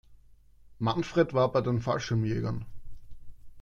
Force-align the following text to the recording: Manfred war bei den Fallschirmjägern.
Manfred 0.79 1.35
war 1.35 1.51
bei 1.51 1.61
den 1.61 1.79
Fallschirmjägern. 1.79 2.65